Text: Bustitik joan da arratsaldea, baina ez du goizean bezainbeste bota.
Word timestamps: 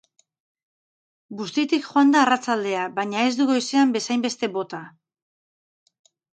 Bustitik 1.41 1.85
joan 1.89 2.15
da 2.15 2.23
arratsaldea, 2.25 2.87
baina 2.97 3.27
ez 3.29 3.37
du 3.43 3.49
goizean 3.53 3.95
bezainbeste 3.99 4.53
bota. 4.59 4.83